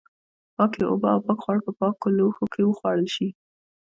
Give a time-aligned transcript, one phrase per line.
[0.55, 3.27] پاکې اوبه او پاک خواړه په پاکو لوښو کې وخوړل شي.